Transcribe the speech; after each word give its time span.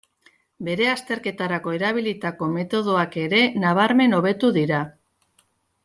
Bere 0.69 0.85
azterketarako 0.93 1.73
erabilitako 1.79 2.47
metodoak 2.57 3.21
ere 3.27 3.43
nabarmen 3.67 4.21
hobetu 4.23 4.51
dira. 4.61 4.85